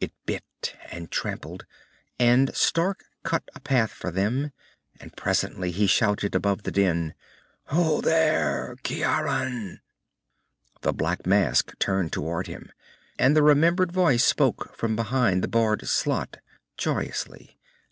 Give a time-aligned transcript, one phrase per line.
[0.00, 1.64] It bit and trampled,
[2.18, 4.50] and Stark cut a path for them,
[4.98, 7.14] and presently he shouted above the din,
[7.66, 8.74] "Ho, there!
[8.82, 9.78] Ciaran!"
[10.80, 12.72] The black mask turned toward him,
[13.16, 16.38] and the remembered voice spoke from behind the barred slot,
[16.76, 17.56] joyously.